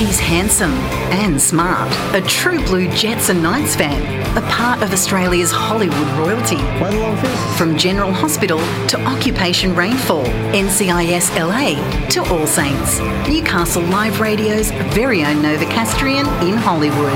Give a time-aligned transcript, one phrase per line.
[0.00, 0.72] He's handsome
[1.12, 4.00] and smart, a true Blue Jets and Knights fan,
[4.34, 6.56] a part of Australia's Hollywood royalty.
[6.78, 7.58] Quite a long face.
[7.58, 8.58] From General Hospital
[8.88, 10.24] to Occupation Rainfall,
[10.54, 17.12] NCIS LA to All Saints, Newcastle Live Radio's very own Novocastrian in Hollywood.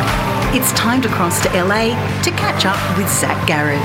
[0.54, 3.80] It's time to cross to LA to catch up with Zac Garred.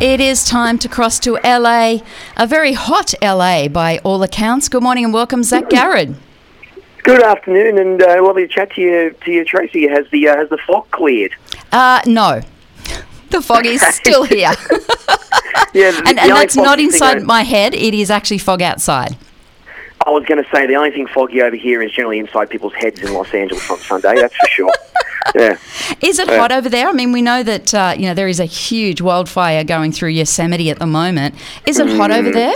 [0.00, 2.02] It is time to cross to LA,
[2.36, 4.68] a very hot LA by all accounts.
[4.68, 6.14] Good morning and welcome, Zac Garred.
[7.02, 9.88] Good afternoon, and uh, lovely to chat to you, to you, Tracy.
[9.88, 11.34] Has the uh, has the fog cleared?
[11.72, 12.40] Uh, no,
[13.30, 14.50] the fog is still here,
[15.74, 17.74] Yeah, the, and, the and that's not inside I- my head.
[17.74, 19.16] It is actually fog outside.
[20.06, 22.74] I was going to say the only thing foggy over here is generally inside people's
[22.74, 24.16] heads in Los Angeles on Sunday.
[24.16, 24.72] That's for sure.
[25.36, 25.56] Yeah.
[26.02, 26.88] Is it hot over there?
[26.88, 30.10] I mean, we know that uh, you know there is a huge wildfire going through
[30.10, 31.36] Yosemite at the moment.
[31.64, 32.18] Is it hot Mm.
[32.18, 32.54] over there?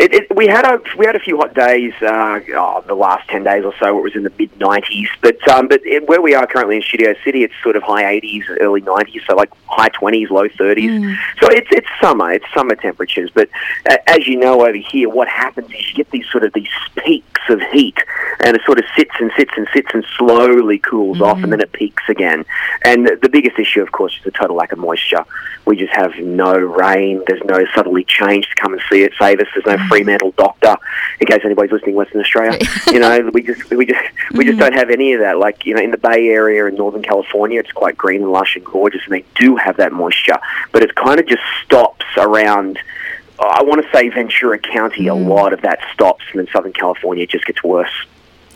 [0.00, 1.92] It, it, we had a we had a few hot days.
[2.00, 5.10] Uh, oh, the last ten days or so, it was in the mid nineties.
[5.20, 8.10] But um, but it, where we are currently in Studio City, it's sort of high
[8.10, 9.20] eighties, early nineties.
[9.28, 10.90] So like high twenties, low thirties.
[11.42, 12.32] So it's it's summer.
[12.32, 13.30] It's summer temperatures.
[13.34, 13.50] But
[13.90, 16.70] uh, as you know, over here, what happens is you get these sort of these
[16.96, 17.98] peaks of heat,
[18.42, 21.60] and it sort of sits and sits and sits and slowly cools off, and then
[21.60, 22.46] it peaks again.
[22.86, 25.26] And the, the biggest issue, of course, is the total lack of moisture.
[25.66, 27.22] We just have no rain.
[27.26, 29.46] There's no southerly change to come and see it, save us.
[29.54, 30.76] There's no Fremantle doctor,
[31.20, 32.58] in case anybody's listening, Western Australia.
[32.86, 34.00] you know, we just we just
[34.32, 35.38] we just don't have any of that.
[35.38, 38.56] Like you know, in the Bay Area in Northern California, it's quite green and lush
[38.56, 40.38] and gorgeous, and they do have that moisture,
[40.72, 42.78] but it kind of just stops around.
[43.38, 45.06] I want to say Ventura County.
[45.08, 47.90] A lot of that stops, and then Southern California just gets worse.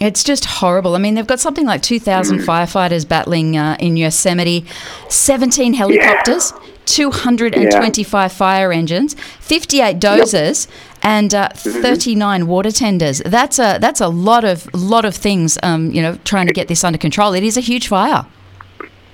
[0.00, 0.94] It's just horrible.
[0.94, 2.44] I mean, they've got something like 2,000 Mm.
[2.44, 4.66] firefighters battling uh, in Yosemite,
[5.08, 6.53] 17 helicopters,
[6.84, 10.66] 225 fire engines, 58 dozers,
[11.04, 11.82] and uh, Mm-hmm.
[11.82, 13.22] 39 water tenders.
[13.25, 15.59] That's a that's a lot of lot of things.
[15.62, 17.32] Um, you know, trying to get this under control.
[17.32, 18.26] It is a huge fire.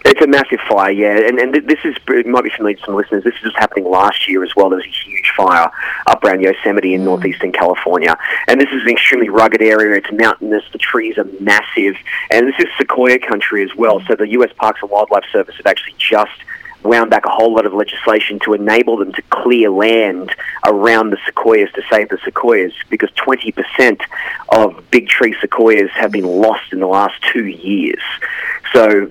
[0.05, 2.95] It's a massive fire, yeah, and and this is it might be familiar to some
[2.97, 3.23] listeners.
[3.23, 4.71] This is just happening last year as well.
[4.71, 5.71] There was a huge fire
[6.07, 8.17] up around Yosemite in northeastern California,
[8.49, 9.97] and this is an extremely rugged area.
[9.97, 10.65] It's mountainous.
[10.73, 11.97] The trees are massive,
[12.31, 14.01] and this is sequoia country as well.
[14.09, 14.51] So the U.S.
[14.57, 16.33] Parks and Wildlife Service have actually just
[16.83, 21.19] wound back a whole lot of legislation to enable them to clear land around the
[21.27, 24.01] sequoias to save the sequoias because 20%
[24.51, 28.03] of big tree sequoias have been lost in the last two years.
[28.73, 29.11] So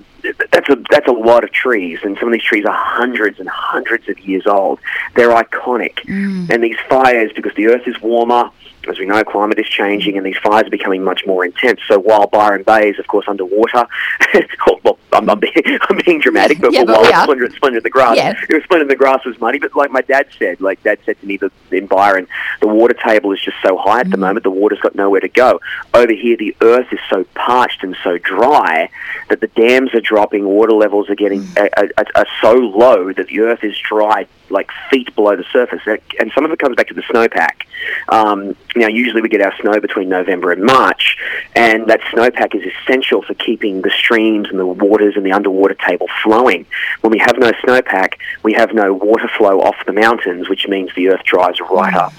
[0.51, 3.47] that's a that's a lot of trees, and some of these trees are hundreds and
[3.47, 4.79] hundreds of years old.
[5.15, 6.49] They're iconic, mm.
[6.49, 8.49] and these fires because the Earth is warmer.
[8.87, 11.81] As we know, climate is changing, and these fires are becoming much more intense.
[11.87, 13.85] So while Byron Bay is, of course, underwater,
[14.67, 15.53] oh, well, I'm, I'm, being,
[15.89, 17.23] I'm being dramatic, but Yeah, but while are.
[17.23, 18.33] Splendid, Splendour in the Grass, Yeah.
[18.49, 19.59] it was Splendour in the Grass was muddy.
[19.59, 22.27] But like my dad said, like Dad said to me that in Byron,
[22.61, 24.21] the water table is just so high at the mm.
[24.21, 25.59] moment, the water's got nowhere to go.
[25.93, 28.89] Over here, the earth is so parched and so dry
[29.29, 31.69] that the dams are dropping, water levels are getting mm.
[31.77, 35.81] are, are, are so low that the earth is dry like feet below the surface,
[36.19, 37.63] and some of it comes back to the snowpack.
[38.09, 41.17] Um, now, usually we get our snow between November and March,
[41.55, 45.75] and that snowpack is essential for keeping the streams and the waters and the underwater
[45.75, 46.65] table flowing.
[47.01, 50.91] When we have no snowpack, we have no water flow off the mountains, which means
[50.95, 52.13] the earth dries right up.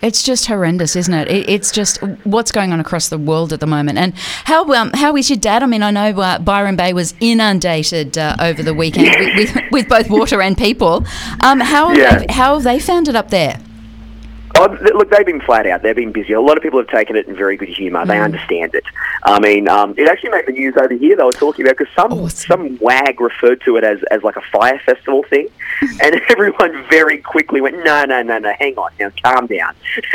[0.00, 1.28] It's just horrendous, isn't it?
[1.28, 1.48] it?
[1.48, 3.98] It's just what's going on across the world at the moment.
[3.98, 4.14] And
[4.44, 5.62] how um, how is your dad?
[5.62, 9.64] I mean, I know uh, Byron Bay was inundated uh, over the weekend with, with,
[9.72, 11.04] with both water and people.
[11.42, 12.18] Um, how Yeah.
[12.18, 13.58] they, how have they found it up there?
[14.58, 15.82] Oh, look, they've been flat out.
[15.82, 16.32] They've been busy.
[16.32, 18.04] A lot of people have taken it in very good humour.
[18.04, 18.84] They understand it.
[19.22, 21.16] I mean, um, it actually made the news over here.
[21.16, 22.28] They were talking about because some Awesome.
[22.68, 25.48] some wag referred to it as, as like a Fyre Festival thing,
[26.02, 29.74] and everyone very quickly went, no, no, no, no, hang on, now calm down.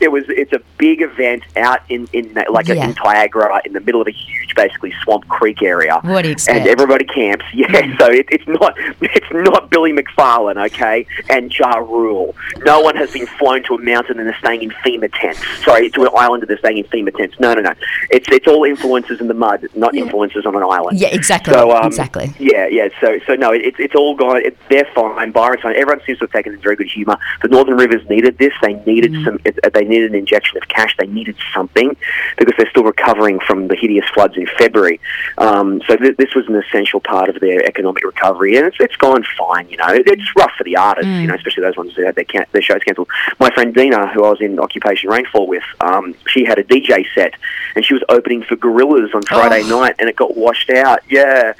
[0.00, 2.88] it was it's a big event out in in like Yeah.
[2.88, 6.00] in Niagara in the middle of a huge, basically swamp creek area.
[6.02, 6.58] What do you expect?
[6.60, 7.44] And everybody camps.
[7.58, 12.34] Yeah, so it, it's not it's not Billy McFarland, okay, and Ja Rule.
[12.58, 15.40] No one has been flown to a mountain and they're staying in FEMA tents.
[15.64, 17.38] Sorry, to an island and they're staying in FEMA tents.
[17.40, 17.72] No, no, no.
[18.10, 20.98] It's it's all influencers in the mud, not influencers on an island.
[20.98, 21.54] Yeah, exactly.
[21.54, 22.32] So, um, exactly.
[22.38, 22.88] Yeah, yeah.
[23.00, 24.38] So, so no, it's it's all gone.
[24.44, 25.30] It, they're fine.
[25.32, 25.76] Byron's fine.
[25.76, 27.16] Everyone seems to have taken it in very good humour.
[27.42, 28.52] The Northern Rivers needed this.
[28.62, 29.24] They needed Mm.
[29.24, 29.38] some.
[29.44, 30.94] It, they needed an injection of cash.
[30.98, 31.96] They needed something
[32.36, 35.00] because they're still recovering from the hideous floods in February.
[35.38, 38.96] Um, so th- this was an essential part of their economic recovery, and it's, it's
[38.96, 39.68] gone fine.
[39.70, 41.08] You know, it's rough for the artists.
[41.08, 43.08] You know, especially those ones who had their can- their shows cancelled.
[43.38, 47.04] My friend Dina, who I was in Occupation Rainfall with, um, she had a DJ
[47.14, 47.34] set,
[47.74, 49.80] and she was opening for Gorillaz on Friday Oh.
[49.80, 51.00] night, and it got washed out.
[51.10, 51.54] Yeah.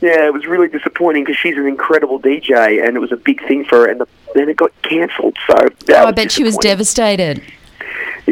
[0.00, 3.46] Yeah, it was really disappointing because she's an incredible DJ, and it was a big
[3.46, 3.86] thing for her.
[3.86, 5.36] And the, then it got cancelled.
[5.46, 5.56] So
[5.90, 7.42] Oh, I bet she was devastated.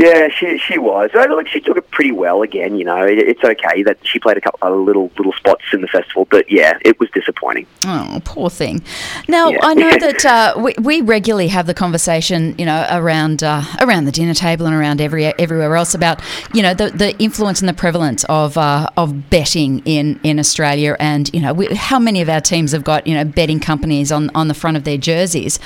[0.00, 1.10] Yeah, she she was.
[1.14, 2.42] I look, she took it pretty well.
[2.42, 5.64] Again, you know, it, it's okay that she played a couple of little little spots
[5.72, 7.66] in the festival, but yeah, it was disappointing.
[7.84, 8.80] Oh, poor thing.
[9.26, 9.58] Now Yeah.
[9.62, 14.04] I know that uh, we, we regularly have the conversation, you know, around uh, around
[14.04, 16.20] the dinner table and around every everywhere else about,
[16.54, 20.96] you know, the, the influence and the prevalence of uh, of betting in, in Australia,
[21.00, 24.12] and you know, we, how many of our teams have got you know betting companies
[24.12, 25.58] on on the front of their jerseys.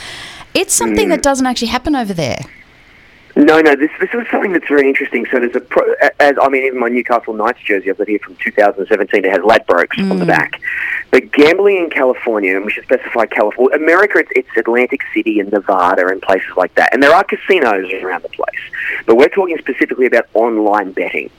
[0.54, 1.10] It's something Mm.
[1.10, 2.40] that doesn't actually happen over there.
[3.34, 5.26] No, no, this this was something that's very interesting.
[5.30, 5.82] So there's a pro,
[6.20, 9.24] as I mean, even my Newcastle Knights jersey I've got here from 2017.
[9.24, 10.26] It has Ladbrokes on the hmm.
[10.26, 10.60] back.
[11.10, 15.50] But gambling in California, and we should specify California, America, it's, it's Atlantic City and
[15.50, 16.92] Nevada and places like that.
[16.92, 18.48] And there are casinos around the place.
[19.06, 21.30] But we're talking specifically about online betting.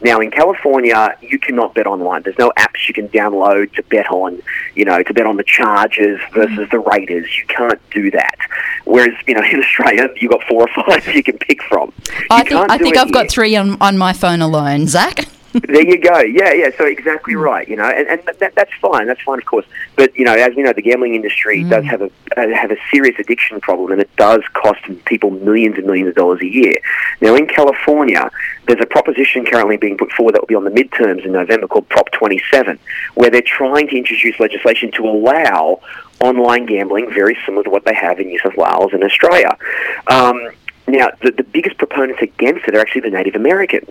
[0.00, 2.22] Now, in California, you cannot bet online.
[2.22, 4.42] There's no apps you can download to bet on,
[4.74, 6.64] you know, to bet on the Chargers versus hmm.
[6.70, 7.38] the Raiders.
[7.38, 8.36] You can't do that.
[8.84, 11.92] Whereas, you know, in Australia, you've got four or five you can pick from.
[12.08, 15.26] You I think I think I've got three on, on my phone alone, Zac.
[15.52, 16.18] There you go.
[16.20, 16.70] Yeah, yeah.
[16.78, 17.68] So exactly right.
[17.68, 19.06] You know, and, and that, that's fine.
[19.06, 19.66] That's fine, of course.
[19.96, 22.76] But you know, as we know, the gambling industry does have a uh, have a
[22.90, 26.76] serious addiction problem, and it does cost people millions and millions of dollars a year.
[27.20, 28.30] Now, in California,
[28.66, 31.66] there's a proposition currently being put forward that will be on the midterms in November
[31.66, 32.78] called Prop 27,
[33.14, 35.80] where they're trying to introduce legislation to allow
[36.20, 39.56] online gambling, very similar to what they have in New South Wales and Australia.
[40.06, 40.50] Um,
[40.88, 43.90] now, the, the biggest proponents against it are actually the Native Americans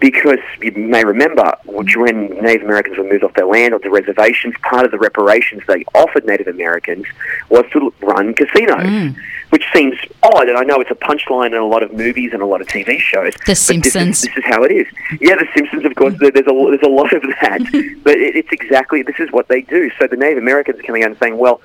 [0.00, 4.84] because you may remember when Native Americans were moved off their land onto reservations, part
[4.84, 7.04] of the reparations they offered Native Americans
[7.50, 9.14] was to run casinos,
[9.50, 10.48] which seems odd.
[10.48, 12.68] And I know it's a punchline in a lot of movies and a lot of
[12.68, 13.32] TV shows.
[13.34, 14.22] The but this is- Simpsons.
[14.22, 14.86] This is, how it is.
[15.20, 16.14] Yeah, The Simpsons, of course.
[16.18, 17.60] There's a there's a lot of that,
[18.04, 19.90] but it, it's exactly this is what they do.
[19.98, 21.60] So the Native Americans are coming out and saying, well,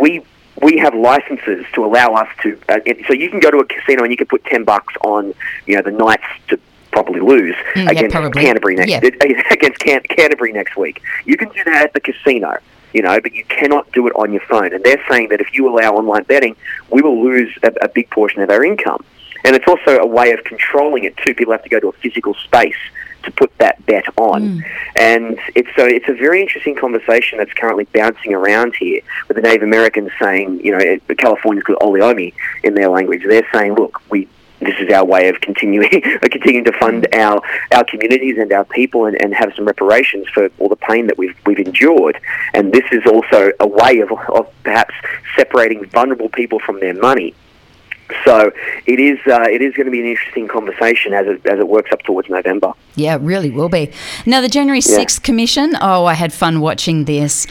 [0.00, 0.24] we
[0.62, 2.58] we have licenses to allow us to.
[2.70, 4.94] Uh, it- so you can go to a casino and you can put ten bucks
[5.04, 5.34] on,
[5.66, 6.58] you know, the Knights to
[6.96, 8.42] probably lose Mm, yeah, against probably.
[8.42, 8.98] Canterbury next Yeah.
[9.50, 11.02] against Can- Canterbury next week.
[11.26, 12.56] You can do that at the casino.
[12.94, 14.72] You know, but you cannot do it on your phone.
[14.72, 16.56] And they're saying that if you allow online betting,
[16.90, 19.04] we will lose a, a big portion of our income.
[19.44, 21.34] And it's also a way of controlling it too.
[21.34, 22.76] People have to go to a physical space
[23.24, 24.64] to put that bet on.
[24.96, 29.42] And it's so it's a very interesting conversation that's currently bouncing around here with the
[29.42, 32.32] Native Americans saying, you know, it- Californians call it Oleomi
[32.64, 33.22] in their language.
[33.26, 34.26] They're saying, look, we
[34.60, 35.90] this is our way of continuing
[36.22, 37.40] continuing to fund our
[37.74, 41.18] our communities and our people and, and have some reparations for all the pain that
[41.18, 42.18] we've we've endured.
[42.54, 44.94] And this is also a way of, of perhaps
[45.36, 47.34] separating vulnerable people from their money.
[48.24, 48.52] So
[48.86, 51.66] it is uh, it is going to be an interesting conversation as it as it
[51.68, 52.72] works up towards November.
[52.94, 53.92] Yeah, it really will be.
[54.24, 54.98] Now, the January Yeah.
[55.00, 57.46] 6th Commission, oh, I had fun watching this.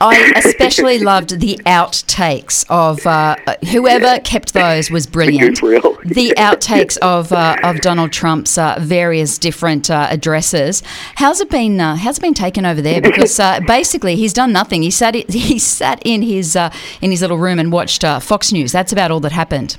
[0.00, 3.36] I especially loved the outtakes of uh,
[3.70, 5.60] whoever kept those was brilliant.
[5.60, 10.82] The outtakes of uh, of Donald Trump's uh, various different uh, addresses.
[11.16, 11.80] How's it been?
[11.80, 13.00] Uh, how's it been taken over there?
[13.02, 14.82] Because uh, basically he's done nothing.
[14.82, 18.20] He sat i- he sat in his uh, in his little room and watched uh,
[18.20, 18.72] Fox News.
[18.72, 19.76] That's about all that happened.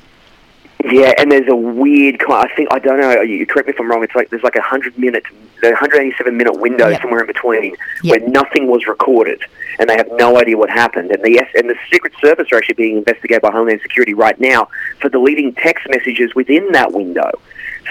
[0.84, 2.22] Yeah, and there's a weird.
[2.30, 3.22] I think I don't know.
[3.22, 4.04] You correct me if I'm wrong.
[4.04, 5.24] It's like there's like a hundred minute,
[5.64, 7.02] a 187 minute window Yep.
[7.02, 8.22] somewhere in between Yep.
[8.22, 9.42] where nothing was recorded,
[9.80, 11.12] and they have no idea what happened.
[11.12, 14.68] And the and the Secret Service are actually being investigated by Homeland Security right now
[15.00, 17.32] for deleting text messages within that window.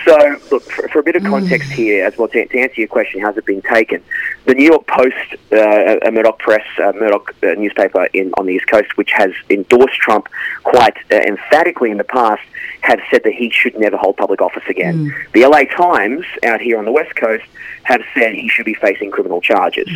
[0.05, 2.89] So, look, for, for a bit of context here, as well, to, to answer your
[2.89, 4.03] question, how's it been taken?
[4.47, 5.15] The New York Post,
[5.53, 9.33] uh, a Murdoch Press, uh, Murdoch uh, newspaper in, on the East Coast, which has
[9.51, 10.29] endorsed Trump
[10.63, 12.43] quite uh, emphatically in the past,
[12.83, 15.15] have said that he should never hold public office again.
[15.35, 17.45] The LA Times, out here on the West Coast,
[17.83, 19.89] have said he should be facing criminal charges.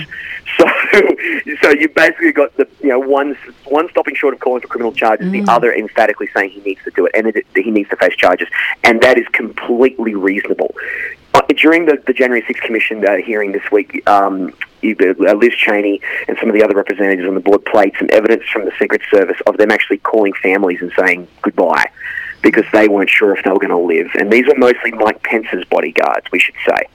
[0.58, 0.66] So,
[1.62, 4.92] so you basically got the you know one one stopping short of calling for criminal
[4.92, 7.96] charges, the other emphatically saying he needs to do it and it, he needs to
[7.96, 8.48] face charges,
[8.82, 10.74] and that is completely reasonable.
[11.34, 14.52] Uh, during the, the January 6th Commission uh, hearing this week, um,
[14.84, 18.44] uh, Liz Cheney and some of the other representatives on the board played some evidence
[18.52, 21.90] from the Secret Service of them actually calling families and saying goodbye
[22.42, 24.08] because they weren't sure if they were going to live.
[24.14, 26.86] And these were mostly Mike Pence's bodyguards, we should say.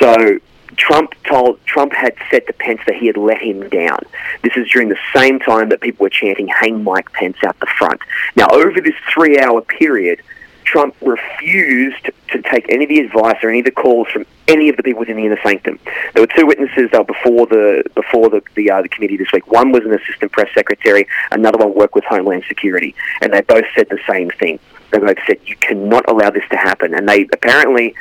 [0.00, 0.38] So
[0.76, 4.00] Trump told Trump had said to Pence that he had let him down.
[4.42, 7.66] This is during the same time that people were chanting "Hang Mike Pence" out the
[7.66, 8.00] front.
[8.36, 10.22] Now, over this three-hour period,
[10.70, 14.68] Trump refused to take any of the advice or any of the calls from any
[14.68, 15.80] of the people within the inner sanctum.
[16.14, 19.50] There were two witnesses were before the before the the, uh, the committee this week.
[19.50, 21.08] One was an assistant press secretary.
[21.32, 24.60] Another one worked with Homeland Security, and they both said the same thing.
[24.92, 27.96] They both said you cannot allow this to happen, and they apparently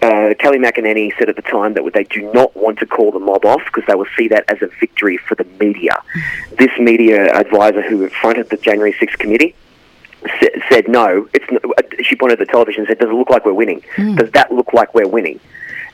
[0.00, 3.18] uh, Kayleigh McEnany said at the time that they do not want to call the
[3.18, 6.02] mob off because they will see that as a victory for the media.
[6.58, 9.54] This media advisor who fronted the January 6th committee
[10.68, 11.28] said no.
[11.32, 13.82] It's uh, she pointed at the television and said, "Does it look like we're winning?
[13.96, 15.40] Does that look like we're winning?"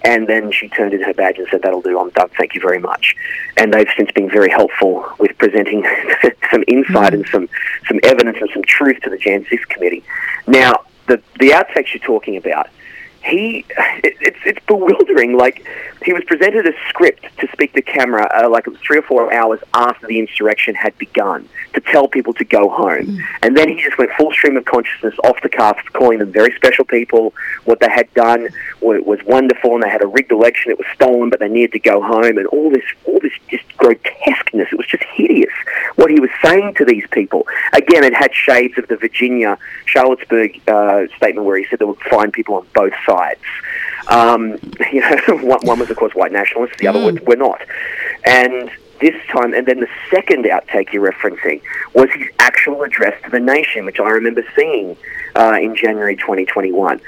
[0.02, 1.98] And then she turned in her badge and said, "That'll do.
[1.98, 2.30] I'm done.
[2.36, 3.16] Thank you very much."
[3.56, 5.86] And they've since been very helpful with presenting
[6.50, 7.48] some insight and some
[7.86, 10.02] some evidence and some truth to the Jan 6 committee.
[10.46, 12.68] Now, the the outtakes you're talking about
[13.22, 13.64] he
[14.02, 15.36] it, it's it's bewildering.
[15.36, 15.66] Like
[16.04, 19.02] he was presented a script to speak to camera, uh, like it was three or
[19.02, 23.68] four hours after the insurrection had begun, to tell people to go home, and then
[23.68, 27.34] he just went full stream of consciousness off the cuff, calling them very special people.
[27.64, 28.48] What they had done
[28.80, 30.72] was, was wonderful, and they had a rigged election.
[30.72, 33.64] It was stolen, but they needed to go home, and all this all this just
[33.80, 34.68] grotesqueness.
[34.70, 35.52] It was just hideous
[35.96, 37.46] what he was saying to these people.
[37.72, 41.94] Again, it had shades of the Virginia Charlottesburg uh, statement where he said there were
[42.08, 43.40] fine people on both sides.
[44.08, 44.58] Um,
[44.92, 47.60] you know, one, one was of course white nationalists, the other was were not,
[48.24, 48.70] and.
[49.00, 51.62] This time, and then the second outtake you're referencing
[51.94, 54.94] was his actual address to the nation, which I remember seeing
[55.34, 57.00] uh, in January 2021.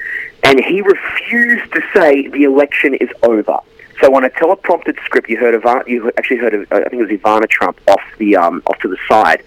[0.43, 3.61] And he refused to say the election is over.
[4.02, 6.94] So on a teleprompted script, you heard Ivanka, you actually heard of, uh, I think
[6.94, 9.44] it was Ivanka Trump off the um, off to the side,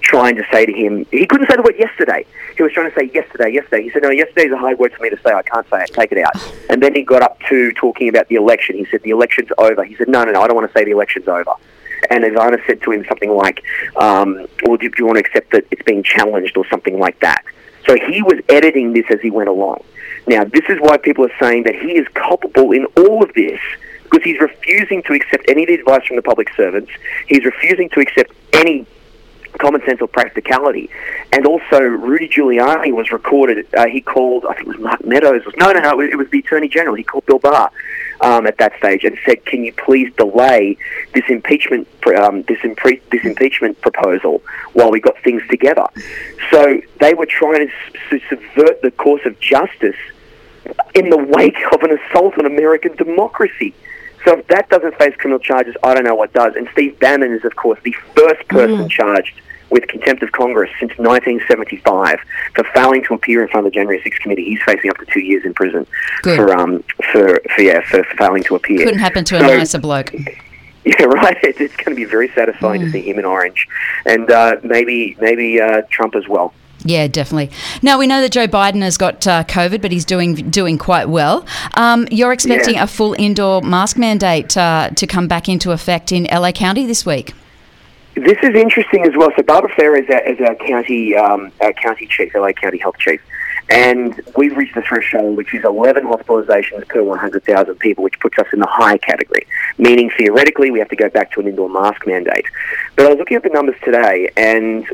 [0.00, 2.24] trying to say to him, he couldn't say the word yesterday.
[2.56, 3.82] He was trying to say yesterday, yesterday.
[3.82, 5.32] He said, no, yesterday's a hard word for me to say.
[5.34, 5.92] I can't say it.
[5.92, 6.32] Take it out.
[6.70, 8.76] And then he got up to talking about the election.
[8.76, 9.84] He said, the election's over.
[9.84, 11.54] He said, no, no, no, I don't want to say the election's over.
[12.10, 13.62] And Ivanka said to him something like,
[13.96, 17.20] um, well, do, do you want to accept that it's being challenged or something like
[17.20, 17.42] that?
[17.86, 19.82] So he was editing this as he went along.
[20.26, 23.60] Now, this is why people are saying that he is culpable in all of this
[24.10, 26.90] because he's refusing to accept any of the advice from the public servants.
[27.26, 28.86] He's refusing to accept any
[29.58, 30.90] common sense or practicality.
[31.32, 33.66] And also, Rudy Giuliani was recorded.
[33.74, 35.42] Uh, he called, I think it was Mark Meadows.
[35.56, 36.94] No, no, no, it was, the Attorney General.
[36.94, 37.70] He called Bill Barr
[38.20, 40.76] um, at that stage and said, "Can you please delay
[41.14, 44.42] this impeachment, um, this, impre- this impeachment proposal
[44.74, 45.86] while we got things together?"
[46.50, 49.96] So they were trying to, to subvert the course of justice
[50.94, 53.74] in the wake of an assault on American democracy.
[54.28, 56.54] So if that doesn't face criminal charges, I don't know what does.
[56.54, 60.90] And Steve Bannon is, of course, the first person charged with contempt of Congress since
[60.98, 62.18] 1975
[62.54, 64.44] for failing to appear in front of the January 6th committee.
[64.44, 65.86] He's facing up to two years in prison
[66.20, 66.36] Good.
[66.36, 68.84] for um for, for yeah for, for failing to appear.
[68.84, 70.14] Couldn't happen to a nicer bloke.
[70.84, 71.36] Yeah, right.
[71.42, 73.66] It's, it's going to be very satisfying to see him in orange,
[74.06, 76.54] and uh, maybe maybe uh, Trump as well.
[76.84, 77.50] Yeah, definitely.
[77.82, 81.08] Now we know that Joe Biden has got uh, COVID, but he's doing doing quite
[81.08, 81.44] well.
[81.74, 82.84] Um, you're expecting Yeah.
[82.84, 87.04] a full indoor mask mandate uh, to come back into effect in LA County this
[87.04, 87.34] week.
[88.14, 89.28] This is interesting as well.
[89.36, 92.98] So Barbara Ferrer is our, is our county um, our county chief, LA County Health
[92.98, 93.20] Chief,
[93.70, 98.46] and we've reached the threshold, which is 11 hospitalizations per 100,000 people, which puts us
[98.52, 99.46] in the high category.
[99.76, 102.46] Meaning, theoretically, we have to go back to an indoor mask mandate.
[102.96, 104.86] But I was looking at the numbers today, and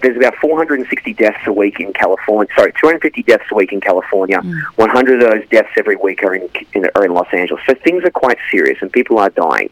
[0.00, 2.50] there's about 460 deaths a week in California.
[2.54, 2.56] Mm.
[2.56, 4.40] Sorry, 250 deaths a week in California.
[4.40, 7.62] 100 of those deaths every week are in, in are in Los Angeles.
[7.66, 9.70] So things are quite serious, and people are dying.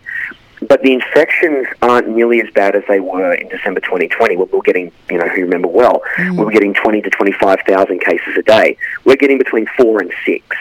[0.62, 4.36] But the infections aren't nearly as bad as they were in December 2020.
[4.36, 8.00] when We were getting, you know, who remember well, we were getting 20 to 25,000
[8.00, 8.76] cases a day.
[9.04, 10.56] We're getting between four and six.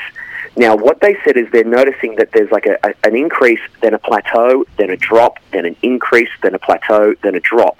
[0.55, 3.93] Now, what they said is they're noticing that there's like a, a, an increase, then
[3.93, 7.77] a plateau, then a drop, then an increase, then a plateau, then a drop.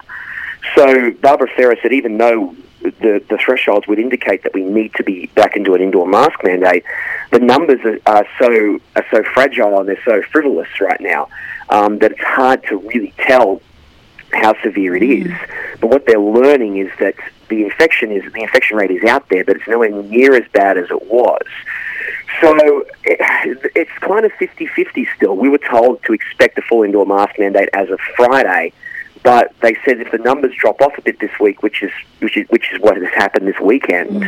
[0.74, 5.02] So Barbara Ferrer said even though the, the thresholds would indicate that we need to
[5.02, 6.84] be back into an indoor mask mandate,
[7.30, 11.28] the numbers are, are so are so fragile and they're so frivolous right now
[11.70, 13.60] um, that it's hard to really tell
[14.32, 15.32] how severe it is.
[15.80, 17.14] But what they're learning is that
[17.48, 20.78] the infection is the infection rate is out there, but it's nowhere near as bad
[20.78, 21.42] as it was.
[22.40, 25.36] So it, it's kind of 50-50 still.
[25.36, 28.72] We were told to expect a full indoor mask mandate as of Friday,
[29.22, 32.36] but they said if the numbers drop off a bit this week, which is which
[32.36, 34.22] is which is what has happened this weekend,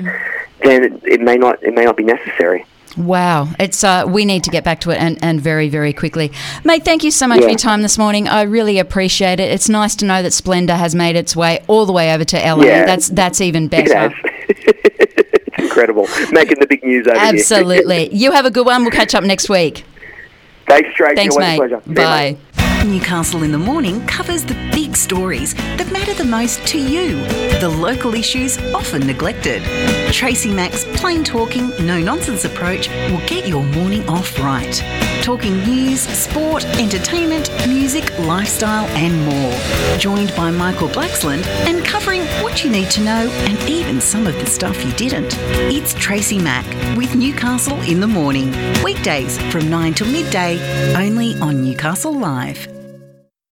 [0.63, 2.67] then it, it may not it may not be necessary.
[2.97, 6.31] Wow, it's uh, we need to get back to it and, and very very quickly,
[6.65, 6.85] mate.
[6.85, 8.29] Thank you so much for your time this morning.
[8.29, 9.51] I really appreciate it.
[9.51, 12.37] It's nice to know that Splendour has made its way all the way over to
[12.37, 12.65] LA.
[12.65, 12.85] Yeah.
[12.85, 13.97] That's that's even better.
[13.97, 14.13] has.
[14.49, 16.07] it's incredible.
[16.33, 17.29] Making the big news over here.
[17.29, 18.09] Absolutely.
[18.15, 18.83] you have a good one.
[18.83, 19.85] We'll catch up next week.
[20.67, 21.17] Thanks, Tracy.
[21.17, 21.57] Thanks, mate.
[21.57, 21.83] pleasure.
[21.87, 22.37] Bye.
[22.85, 27.17] Newcastle in the Morning covers the big stories that matter the most to you,
[27.61, 29.63] the local issues often neglected.
[30.13, 34.75] Tracy Mack's plain talking, no nonsense approach will get your morning off right.
[35.23, 39.99] Talking news, sport, entertainment, music, lifestyle, and more.
[39.99, 44.35] Joined by Michael Blacksland and covering what you need to know and even some of
[44.35, 45.35] the stuff you didn't.
[45.73, 48.51] It's Tracy Mack with Newcastle in the Morning.
[48.83, 52.82] Weekdays from 9 till midday, only on Newcastle Live.